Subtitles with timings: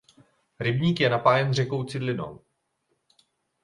[0.59, 2.39] Rybník je napájen řekou Cidlinou.